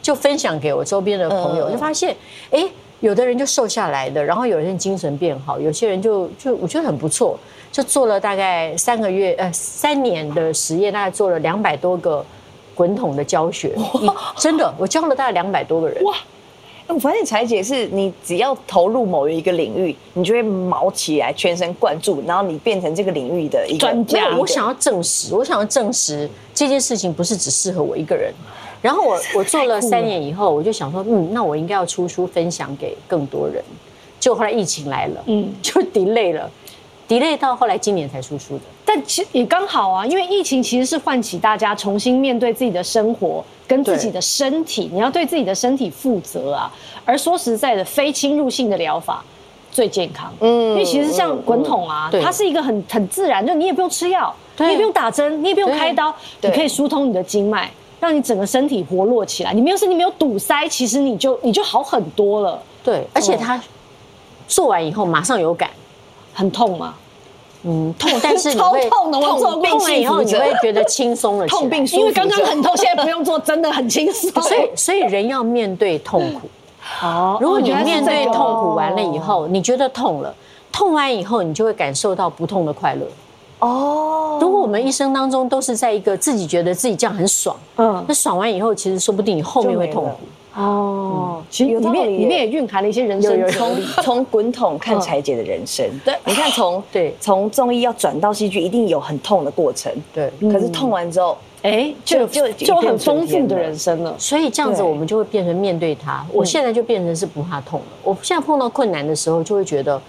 [0.00, 2.16] 就分享给我周边的朋友，就发现
[2.52, 2.64] 哎，
[3.00, 7.36] 有的人就瘦下来的，然后有人精神变好，有些人就就我觉得很不错。
[7.76, 12.24] 就做了大概三个月，呃，三年的实验，大概做了两百多个
[12.74, 13.76] 滚筒的教学，
[14.38, 16.02] 真的，我教了大概两百多个人。
[16.04, 16.14] 哇！
[16.86, 24.34] 我发现彩姐是你只要投入某一个领域，你就会毛起来，全神贯注，然后你变成这个领域的一个专家。
[24.38, 28.32] 我想要证实，我想要证实这件事情不是只适合我一个人。
[28.80, 33.62] 然后我 我做了三年以后，我就想说，嗯，那我应该要出书分享给更多人。
[34.18, 36.50] 就后来疫情来了，嗯，就 delay 了。
[37.08, 46.72] Delay 到后来今年才输出的，但其实也刚好啊，因为疫情其实是唤起大家重新面对自己的生活跟自己的身体，你要对自己的身体负责啊。
[47.04, 49.24] 而说实在的，非侵入性的疗法
[49.70, 59.52] 最健康，嗯，因为其实像滚筒啊，它是一个很很自然，就你也不用吃药，你也不用打针，你也不用开刀，你可以疏通你的经脉，让你整个身体活络起来。
[59.52, 62.60] 你没有身体没有堵塞，其实你就你就好很多了。
[62.82, 63.62] 对，而且它
[64.48, 65.70] 做完以后马上有感。
[66.36, 66.94] 很痛吗？
[67.64, 69.18] 嗯，痛，但是 超痛的。
[69.18, 71.46] 我做痛了以后，你会觉得轻松了。
[71.48, 74.30] 痛并因为刚刚很痛，现在不用做，真的很轻松。
[74.42, 76.42] 所以，所以人要面对痛苦。
[77.02, 80.32] 哦，如果你面对痛苦完了以后，你觉得痛了，
[80.70, 83.06] 痛完以后，你就会感受到不痛的快乐。
[83.58, 90.18] 哦，如果我们一生当中都是在一个自己觉得自己这样很爽，嗯，那爽完以后，其实说不定你后面会痛苦。
[90.56, 97.14] 哦，其实里面里面也蕴含了一些人生从从滚筒看柴姐的人生，对，你看从对。
[97.20, 100.30] 从中医要转到戏剧，一定有很痛的过程，对。
[100.50, 104.14] 可是痛完之后，哎，就就就很丰富的人生了。
[104.18, 106.24] 所以这样子，我们就会变成面对它。
[106.32, 107.86] 我现在就变成是不怕痛了。
[108.02, 110.00] 我现在碰到困难的时候，就会觉得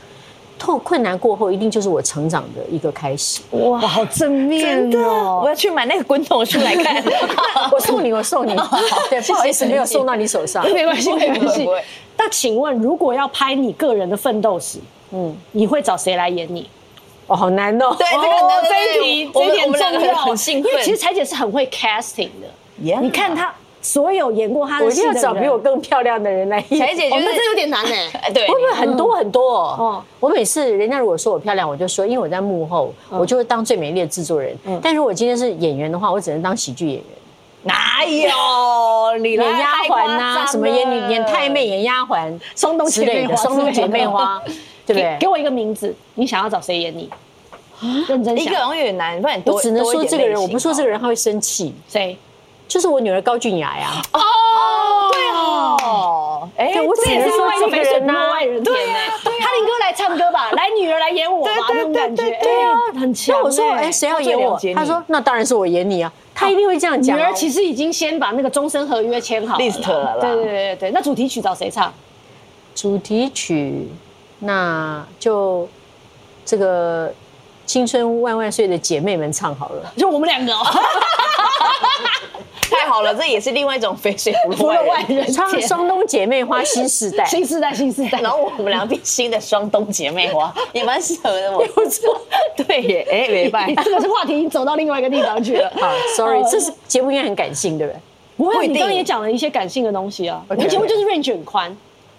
[0.58, 3.42] 痛困难过后，一定就是我成长的一个开始。
[3.52, 5.42] 哇，好正面哦！
[5.44, 7.04] 我要去买那个滚筒书来看。
[7.72, 8.56] 我送你，我送你。
[9.10, 10.64] 对，不好意思，没有送到你手上。
[10.72, 11.68] 没关系，没关系。
[12.18, 14.80] 那请问，如果要拍你个人的奋斗史，
[15.12, 16.70] 嗯，你会找谁来演你？
[17.28, 17.96] 哦，好难哦。
[17.98, 18.30] 对，这个
[18.68, 20.16] 这一题，这一点重要。
[20.16, 22.48] 很兴奋，因为其实彩姐是很会 casting 的。
[23.02, 23.54] 你看她。
[23.88, 26.78] 所有演过他的戏的我要找比我更漂亮的人来演。
[26.78, 29.60] 彩姐觉得这有点难哎， 对，会不会很多很多？
[29.80, 34.54] 哦，我每次人家如果说我漂亮，我就说，因为我在幕后，我就会当最美丽的制作人。
[34.82, 37.06] 但如果今天是演员的话，我只能当喜剧演员。
[37.64, 39.18] 哪有？
[39.20, 40.46] 你演丫鬟呐？
[40.52, 44.42] 什么演女演太妹、演丫鬟、双冬姐妹花、双冬姐妹花，
[44.86, 45.16] 对不对？
[45.18, 47.10] 给我一个名字，你想要找谁演你？
[48.10, 51.74] 认真想，一个好像有点难，不然我只能说这个人，我不说这个人他会生气。
[51.88, 52.18] 谁？
[52.68, 53.92] 就是我女儿高俊雅呀！
[54.14, 54.20] 哦，
[55.12, 58.14] 对哦，哎，我只能说这个人呐，
[58.64, 63.36] 对呀，哈林哥来唱歌吧，来女儿来演我吧，那种感觉，对啊，很强。
[63.38, 64.60] 那我说，哎，谁要演我？
[64.76, 67.18] 他说，那当然是我演你啊，他一定会这样讲。
[67.18, 70.18] 女儿其实已经先把那个终身合约签好，list 了。
[70.20, 71.94] 对对对对对，那主题曲找谁唱？
[72.76, 73.88] 主题曲，
[74.40, 75.68] 那就
[76.46, 77.12] 这个
[77.66, 80.54] 青春万万岁的姐妹们唱好了，就我们两个。
[82.70, 88.20] 太好了，这也是另外一种肥水不落外人唱 双冬姐妹花新时代，新时代，新时代。
[88.22, 91.52] 然后我们两个变新的双冬姐妹花，也蛮适合的。
[91.52, 92.20] 我不错，
[92.56, 95.72] 对耶，哎，没办法， 这个是话题已经走到另外一个地方去了。
[95.80, 98.00] 好，sorry，这是节目应该很感性，对不对？
[98.38, 100.44] 不会，你刚刚也讲了一些感性的东西啊。
[100.48, 101.76] 我们节目就是 range 很宽。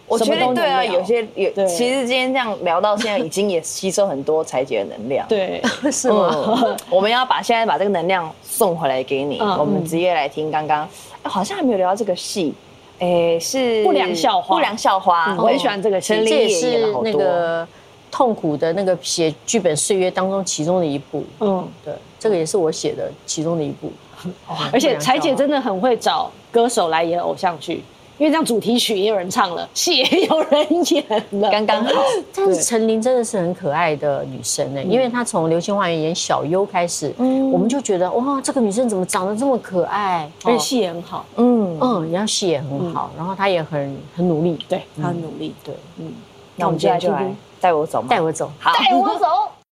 [0.09, 5.27] 我觉得对啊，有些有，其实今天这样聊到现在，已经也吸收很多裁姐的能量。
[5.29, 6.75] 对， 是吗？
[6.89, 9.39] 我们要把现在把这个能量送回来给你。
[9.39, 10.89] 我们直接来听刚刚，
[11.23, 12.55] 好像还没有聊到这个戏，
[12.99, 14.57] 哎，是不良校花。
[14.57, 17.69] 不良校花，我很喜欢这个，这也是那个
[18.11, 21.23] 痛苦的那个写剧本岁月当中其中的一部。
[21.41, 23.93] 嗯，对，这个也是我写的其中的一部。
[24.73, 27.85] 而且彩姐真的很会找歌手来演偶像剧。
[28.19, 31.05] 因为这样主题曲也有人唱了， 戏也有人演
[31.41, 31.93] 了，刚刚好。
[32.35, 41.79] 但是陈琳真的是很可爱的女生呢，因为她从《流星花园》演小优开始，嗯，我们就觉得哇，这个女生怎么长得这么可爱，而且戏也很好，嗯。
[41.81, 46.13] 嗯，然后戏也很好，然后她也很很努力，对，她很努力，对，嗯。
[46.57, 48.09] 那我们接下来带我走吗？
[48.11, 49.27] 带我走，好，带我走。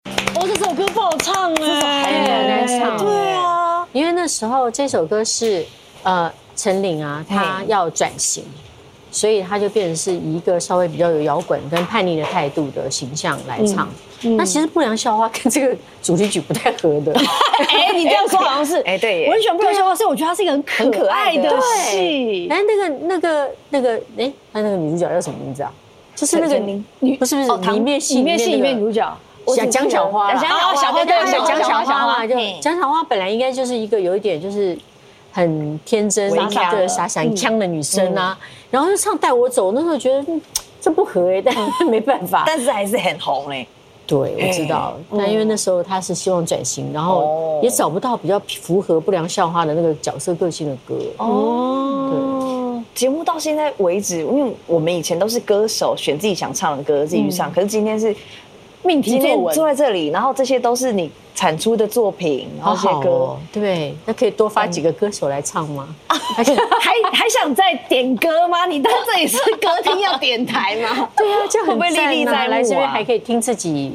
[0.38, 5.66] 哦，这首歌不好唱哎，这首很难唱，对啊，因为那时候这首歌是
[6.04, 6.32] 呃。
[6.56, 8.44] 陈琳啊，她要转型，
[9.12, 13.88] 所以她就变成是一个稍微比较有摇滚跟叛逆的态度的形象来唱。
[14.38, 17.14] 那其实《不良校花》跟这个主题曲不太合的。
[17.70, 22.48] 哎，你这样说好像是 哎，对，我很喜欢《不良校花》，所以我觉得它是一个很可爱的戏。
[22.50, 25.72] 哎，那个、那个、那个，哎，他那个女主角叫什么名字啊？
[26.16, 29.18] 就是那个女，不是不是，里面戏里面戏里面女主角
[29.56, 34.76] 讲江小花，讲小花对，讲小花就讲小花本来应该就是一个有一点就是。
[35.36, 38.40] 很天真、傻傻的、傻傻腔的女生啊，
[38.72, 40.26] 然后就唱《带我走》，那时候觉得
[40.80, 41.54] 这不合哎，但
[41.92, 43.68] 没办法，但是还是很红嘞。
[44.08, 50.96] 对，我知道，那因为那时候他是希望转型，然后也找不到比较符合不良校花的那个角色个性的歌。
[51.18, 58.16] 哦，对，节目到现在为止，因为我们以前都是歌手选自己想唱的歌自己去唱，可是今天是。
[58.84, 59.56] 命题作文。
[59.56, 65.94] 坐在这里，然后这些都是你产出的作品，然后这些歌，对，那可以多发几个歌手来唱吗？
[66.08, 66.44] 还
[67.12, 68.66] 还想再点歌吗？
[68.66, 71.10] 你到这里是歌厅要点台吗？
[71.16, 72.52] 对啊，这样会不会历历在目？
[72.52, 73.92] 来这边还可以听自己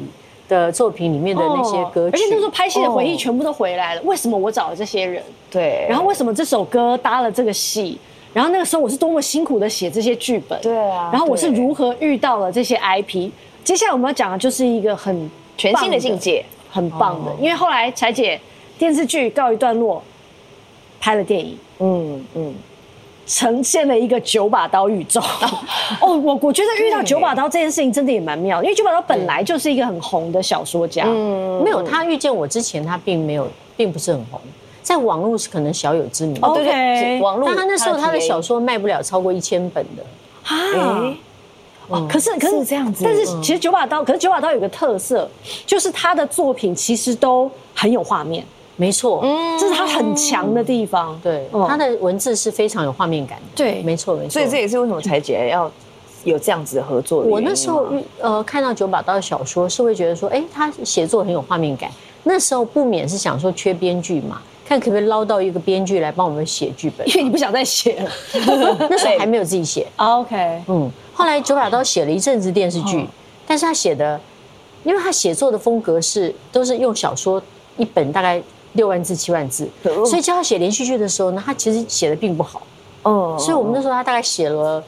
[0.47, 4.01] 的作品里面的那些歌曲，而且那时候拍戏的回忆全部都回来了。
[4.03, 5.23] 为什么我找了这些人？
[5.49, 7.97] 对，然后为什么这首歌搭了这个戏？
[8.33, 10.61] 然后那个时候我是多么辛苦的写这些剧本？
[10.61, 13.29] 对啊，然后我是如何遇到了这些 IP？
[13.63, 17.31] 接下来我们要讲的就是一个很全新的境界，很棒的。
[17.39, 18.39] 因为后来彩姐
[18.79, 20.01] 电视剧告一段落，
[20.99, 22.53] 拍了电影，嗯嗯，
[23.27, 25.21] 呈现了一个九把刀宇宙。
[26.01, 34.39] 哦，我我觉得遇到九把刀这件事情真的也蛮妙，因为九把刀本来就是一个很红的小说家，嗯，没有他遇见我之前，他并没有，并不是很红，
[34.81, 36.39] 在网络是可能小有知名。
[36.41, 40.03] 哦，对对，网络，但他那时候他的小说卖不了超过一千本的。
[40.55, 41.13] 啊。
[42.09, 45.29] 可是可是这样子，但是其实九把刀，可是九把刀有个特色，
[45.65, 48.43] 就是他的作品其实都很有画面，
[48.75, 51.19] 没错，嗯，这是他很强的地方。
[51.21, 53.43] 对，他的文字是非常有画面感的。
[53.55, 54.29] 对，没错没错。
[54.29, 55.71] 所以这也是为什么才姐要
[56.23, 57.21] 有这样子的合作。
[57.21, 57.87] 我那时候
[58.19, 61.89] 呃看到九把刀的小说，是会觉得说，哎，他写作很有画面感。
[62.23, 68.11] 那时候不免是想说缺编剧嘛，看可不可以捞到一个编剧来帮我们写剧本，因为你不想再写了，
[68.89, 69.87] 那时候还没有自己写。
[69.97, 70.91] OK，嗯。
[71.13, 73.07] 后来九把刀写了一阵子电视剧，
[73.45, 74.19] 但是他写的
[74.83, 77.41] 因为他写作的风格是都是用小说
[77.77, 78.41] 一本大概
[78.73, 82.61] 六万字七万字，所以叫他写连续剧的时候呢，他其实写的并不好。
[83.03, 84.83] 哦，所以我们那时候他大概写了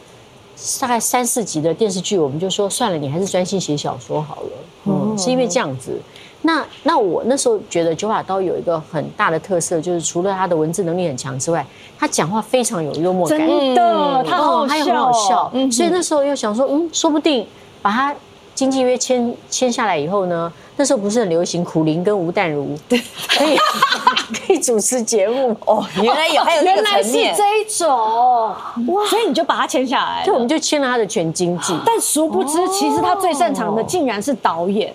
[0.80, 4.50] 大概三四集的电视剧，我们就说算了，你还是专心写小说好了。
[4.86, 6.00] 嗯，是因为这样子。
[6.46, 11.66] 那那我那时候觉得九把刀有一个很大的特色，就是除了他的文字能力很强之外，
[11.98, 15.52] 他讲话非常有幽默感，真的，他很好笑。
[15.72, 17.48] 所以那时候又想说，嗯，说不定
[17.82, 18.14] 把他
[18.54, 23.58] 经纪约签签下来以后呢，那时候不是很流行苦灵跟吴淡如，对，可以
[24.46, 25.86] 可以主持节目哦。
[26.02, 31.74] 原来有，还有原来是这一种哇，所以你就把他签下来，对我们就签了他的全经纪。
[31.86, 34.94] 但殊不知，其实他最擅长的竟然是导演。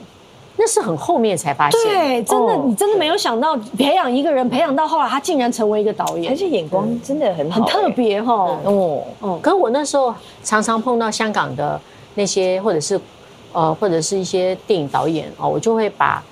[0.61, 8.35] 那是很后面才发现，对，真的，你真的没有想到，培养一个人，培养到后来，他竟然成为一个导演，而且眼光真的很很特别哈。
[8.65, 9.03] 哦。
[9.21, 11.81] 哦，可是我那时候常常碰到香港的
[12.17, 13.01] 那些，或者是
[13.53, 16.23] 呃，或者是一些电影导演哦，我就会把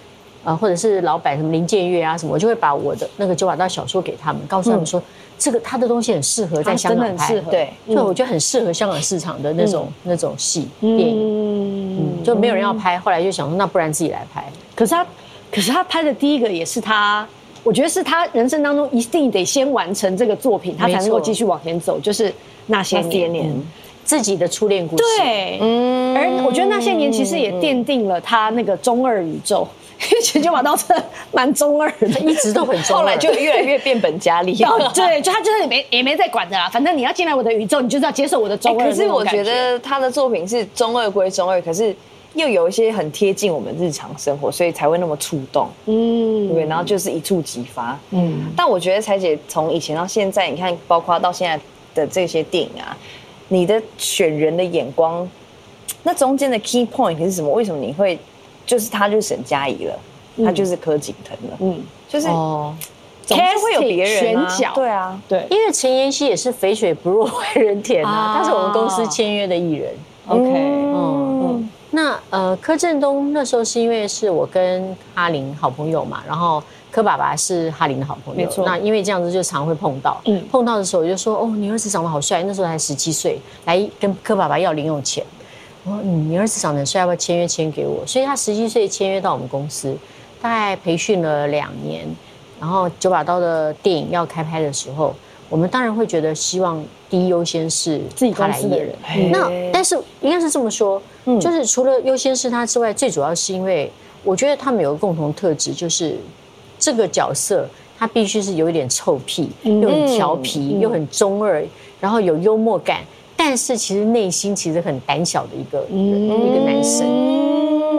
[0.45, 5.01] 呃，或者是老板什么林建岳啊什么，我就会把我的那个九把刀小说给他们，告诉他们说，
[5.38, 12.18] 这个他的东西很适合在香港拍，对，对，我觉得很适合香港市场的那种那种戏电影。
[12.18, 14.44] 嗯，就没有人要拍，后来就想说，那不然自己来拍。
[14.75, 15.07] 可是他，
[15.51, 17.27] 可是他拍的第一个也是他，
[17.62, 22.01] 我觉得是他人生当中一定得先完成这个作品，他才能够继续往前走。
[22.01, 22.33] 就是
[22.66, 23.53] 那些年
[24.05, 25.05] 自己的初恋故事。
[25.18, 26.16] 对，嗯。
[26.16, 29.68] 而我觉得那些年其实也奠定了他那个中二宇宙。
[29.99, 34.55] 因为九把刀真的蛮中二的，一直都很中二， 后来就越来越变本加厉。
[34.95, 38.89] 对，就他就是也没也没在管的啦，反正你要进来我的宇宙，你就是要接受我的中二。
[38.89, 41.95] 可是我觉得他的作品是中二归中二，可是
[42.35, 45.69] 又有一些很贴近我们日常生活，所以才会那么触动。
[45.87, 47.99] 嗯，对，然后就是一触即发。
[48.11, 51.59] 嗯，但我觉得彩姐从以前到现在，你看，包括到现在
[51.95, 52.97] 的这些电影啊，
[53.49, 55.27] 你的选人的眼光，
[56.03, 57.51] 那中间的 key point 是什么？
[57.51, 58.19] 为什么你会？
[58.66, 59.98] 就是他，就是沈佳宜了，
[60.44, 62.74] 他就是柯景腾了，嗯，就是哦，
[63.24, 69.94] 总是会有别人啊，对啊，对，因为陈妍希也是肥水不入外人田啊，他是我们公司签约的艺人
[70.26, 85.24] ，OK，嗯，那呃，柯震东那时候是因为是我跟哈林好朋友嘛，然后柯爸爸是哈林的好朋友，那因为这样子就常会碰到，嗯，碰到的时候我就说，哦，你儿子长得好帅，那时候才十七岁，来跟柯爸爸要零用钱。
[85.87, 89.96] 我说：“你儿子长得帅，要不要签约签给我？”所以他十七岁签约到我们公司，
[90.42, 92.05] 大概培训了两年。
[92.59, 95.14] 然后九把刀的电影要开拍的时候，
[95.49, 98.94] 我们当然会觉得希望第一优先是自己公司的人。
[99.31, 101.01] 那但是应该是这么说，
[101.40, 103.90] 就是除了优先是他之外，最主要是因为
[104.25, 106.16] 我觉得他们有个共同特质，就是
[106.79, 107.68] 这个角色
[107.99, 111.62] 他必须是有一点臭屁，又很调皮，又很中二，
[112.01, 113.03] 然后有幽默感。
[113.37, 116.11] 但是其实内心其实很胆小的一个一
[116.55, 117.07] 个男生，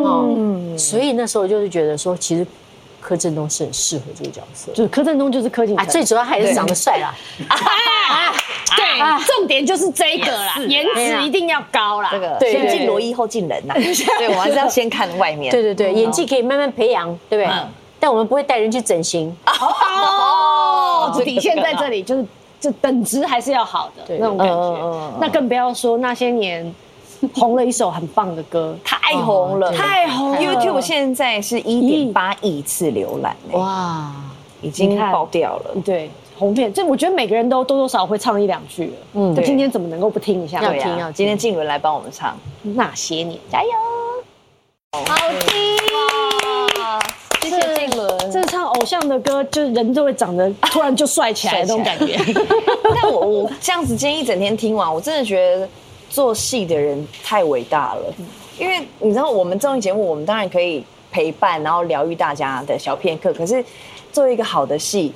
[0.04, 0.36] 哦，
[0.78, 2.46] 所以那时候就是觉得说，其实
[3.00, 7.14] 柯震东是很适合这个角色，就是柯震东就是柯景腾，最主要还是长得帅啦，
[8.76, 13.74] 对， 重点就是这个啦，颜值一定要高啦，这个先进罗衣后进人呐，
[14.18, 17.54] 对，我还是要先看外面，对对对，演技可以慢慢培养，对不对？
[18.00, 22.26] 但我们不会带人去整形，哦， 底线在这里，就是。
[22.60, 26.74] 这等值还是要好的那种感觉，那更不要说那些年
[27.34, 30.38] 红了一首很棒的歌，太红了，太红了。
[30.38, 34.12] YouTube 现在是一点八亿次浏览，哇，
[34.62, 35.76] 已经爆掉了。
[35.86, 38.94] 对，红遍，这我觉得每个人都多多少少会唱一两句了。
[39.14, 40.62] 嗯，那今天怎么能够不听一下？
[40.62, 41.12] 要听，啊。
[41.12, 42.38] 今天静伦来帮我们唱。
[42.62, 43.70] 那些年，加油，
[44.92, 45.04] 好
[45.48, 45.78] 听。
[47.42, 52.18] 谢谢静伦，这唱偶像的歌，就人就会长得突然就帅起来那种感觉。
[52.96, 55.68] 但 我我这样子今天一整天听完，我真的觉得
[56.10, 58.14] 做戏的人太伟大了。
[58.58, 63.34] 因为你知道，我们综艺节目，我们当然可以陪伴，然后疗愈大家的小片刻。
[63.34, 63.64] 可是
[64.14, 65.12] 做一个好的戏。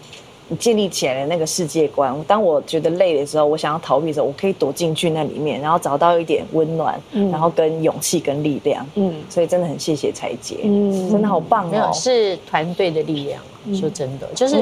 [0.60, 8.86] 建立起来的那个世界观，当我觉得累的时候，我想要逃避的时候，我可以躲进去那里面，然后找到一点温暖，然后跟勇气跟力量。
[8.96, 13.42] 嗯，所以真的很谢谢彩姐，嗯，真的好棒哦，是团队的力量。
[13.76, 14.58] 说真的，就是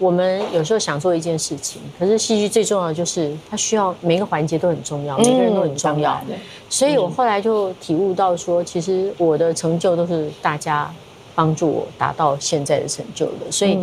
[0.00, 6.20] 我们有时候想做一件事情，可是戏剧最重要的就是它需要每个环节都很重要，每个人都很重要。
[6.68, 10.92] 所以我后来就体悟到说，其实我的成就都是大家
[11.32, 13.78] 帮助我达到现在的成就的，所以。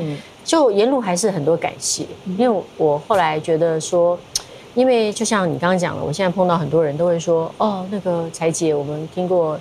[0.48, 2.06] 就沿路还是很多感谢，
[2.38, 4.18] 因为我后来觉得说，
[4.76, 9.60] 因为就像你刚刚讲了，我现在碰到很多人都会说，哦，那个彩姐，我们听过，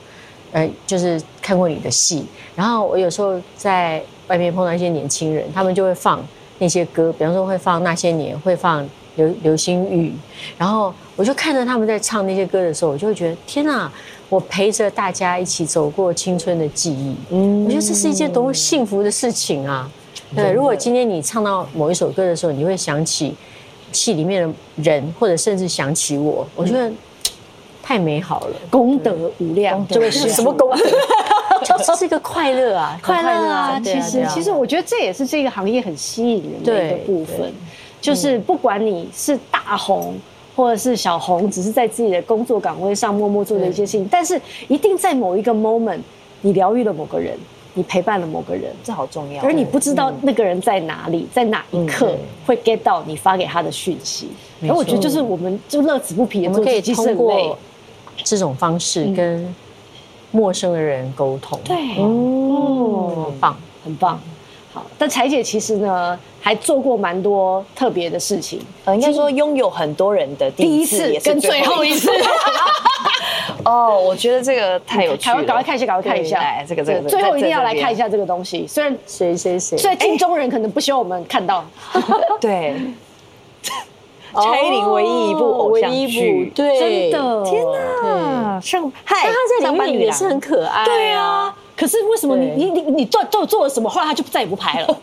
[0.52, 2.24] 呃，就是看过你的戏，
[2.54, 6.24] 然后我有时候在外面碰到一些年轻人，他们就会放
[6.60, 10.14] 那些歌，比方说会放那些年，会放流流星雨，
[10.56, 13.90] 然后我就看着他们在唱那些歌的时候，我就会觉得天哪，
[14.28, 17.16] 我陪着大家一起走过青春的记忆。
[17.30, 19.90] 嗯，我觉得这是一件多么幸福的事情啊！
[20.36, 23.34] 对，如果今天你唱到某一首歌的时候，你会想起
[23.92, 26.92] 戏里面的人，或者甚至想起我，我觉得
[27.82, 29.84] 太美好了，功德无量。
[29.88, 30.76] 这位是什么功德？
[31.84, 33.80] 这是一个 快乐啊，快乐啊！
[33.82, 37.52] 其实，其实我觉得这也是这个行业很吸引人的一个部分，
[38.00, 40.14] 就是不管你是大红
[40.54, 46.00] 或者是小红，只是在自己的工作岗位上默默做的一些事情，但是一定在某一个 moment，
[46.42, 47.36] 你疗愈了某个人。
[47.76, 49.42] 你陪伴了某个人，这好重要。
[49.42, 52.16] 而你不知道那个人在哪里，在哪一刻
[52.46, 54.28] 会 get 到你发给他的讯息。
[54.62, 57.58] 而我觉得就是我们就乐此不疲，我们可以通过
[58.24, 59.54] 这种方式跟
[60.30, 61.60] 陌生的人沟通。
[61.62, 64.18] 对，哦，很棒，很棒。
[64.76, 68.60] 好，但彩姐其实呢，还做过蛮多特别的事情。
[68.84, 72.10] 呃，应该说拥有很多人的第一次跟最后一次。
[73.64, 76.38] 哦，我觉得这个太有趣了，赶快看一下，赶快看一下。
[76.38, 78.66] 来，这个这个，最后一定要来看一下这个东西。
[78.66, 81.64] 虽然谁谁谁，虽然镜中人可能不希望我们看到。
[82.38, 82.76] 对，
[84.34, 88.60] 蔡依林唯一一部偶像剧，对，真的，天哪！
[88.60, 90.84] 上嗨，她在里面也是很可爱。
[90.84, 94.98] 对啊，可是为什么你你你你做做做了什么，后来他就再也不拍了？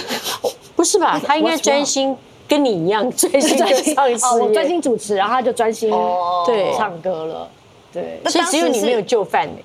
[0.76, 1.20] 不是吧？
[1.24, 2.16] 他应该专心。
[2.48, 3.58] 跟你一样专心
[3.94, 5.90] 唱一次，我专心主持，然后他就专心
[6.46, 7.46] 对唱歌了。
[7.92, 9.58] 对，所以只有你没有就范呢？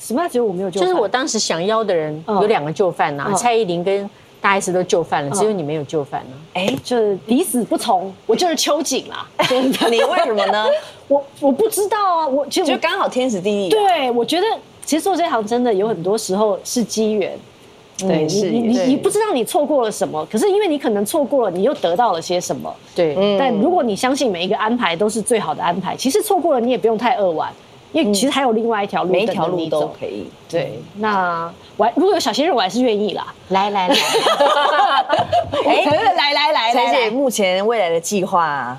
[0.00, 0.80] 什么只有我没有就？
[0.80, 6.36] 就是我当时想邀的人有两个就范呐，蔡依林跟大 S 都就范了，只有你没有就范呢。
[6.54, 9.24] 哎，就是彼死不从，我就是秋瑾啦。
[9.88, 10.66] 你为什么呢？
[11.06, 13.68] 我我不知道啊，我就刚好天时地利。
[13.68, 14.46] 对，我觉得
[14.86, 17.38] 其实做这行真的有很多时候是机缘。
[17.98, 22.70] 对你，你你你不知道你错过了什么，可是因为你可能错过了，你又得到了些什么。
[22.94, 27.50] 对，但如果你相信每一个安排都是最好的安排，其实错过了你也不用太扼腕，
[27.92, 30.26] 因为其实还有另外一条路，每一条路都可以。
[30.46, 33.32] 对，那我如果有小鲜肉，我还是愿意啦。
[33.48, 33.94] 来来来，
[35.64, 35.84] 哎，
[36.14, 38.76] 来来来，彩姐目前未来的计划。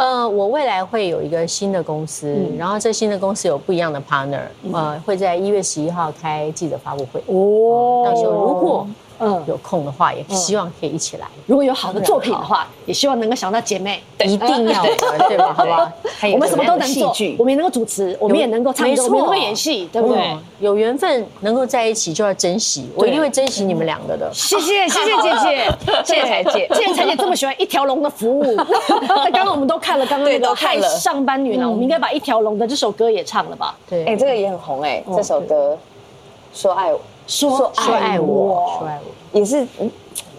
[0.00, 4.40] 呃，我未来会有一个新的公司，然后这新的公司有不一样的 partner，
[4.72, 7.20] 呃，会在一月十一号开记者发布会。
[7.26, 8.86] 哦，到时候如果。
[9.20, 11.26] 嗯，有空的话也希望可以一起来。
[11.46, 14.96] 如果有好的作品的话，也希望能够想到姐妹，一定要的，
[15.28, 15.52] 对吧？
[15.56, 15.92] 好吧，
[16.32, 20.36] 我们什么都能做，我们也能够主持，我们也能够唱歌，我们能够演戏，对不对？
[20.60, 24.30] 有缘分能够在一起就要珍惜，我一定会珍惜你们两个的。
[24.32, 26.68] 谢谢， 谢谢姐姐， 谢谢彩姐。
[26.74, 28.44] 既然彩姐这么喜欢一条龙的服务，
[29.08, 33.76] 那刚刚我们都看了，刚刚那个《害上班女郎》，我们应该把一条龙的这首歌也唱了吧？
[33.88, 35.78] 对，哎，这个也很红哎，这首歌
[36.54, 37.00] 说爱我。
[37.30, 39.64] 说爱我，说爱我，也是，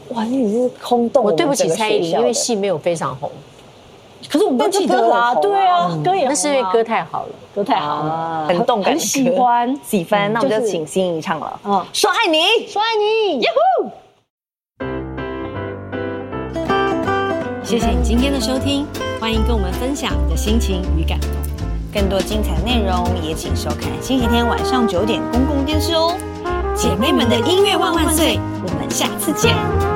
[0.09, 1.23] 哇，你是空洞。
[1.23, 3.31] 我对不起蔡依林，因为戏没有非常红，
[4.29, 11.57] 可是我们都记得啦，对啊，歌也，那是因为歌太好了，歌太好了，很动感，很喜欢，喜欢，那我们就请心怡唱了。
[11.63, 13.47] 嗯，说爱你，说爱你，耶
[13.79, 13.89] 呼！
[17.63, 18.85] 谢谢你今天的收听，
[19.21, 21.29] 欢迎跟我们分享你的心情与感动，
[21.93, 26.17] 更多精彩内容也请收看星期天晚上九点公共电视哦。
[26.81, 28.39] 姐妹们的音乐万万岁！
[28.63, 29.90] 我们下次见。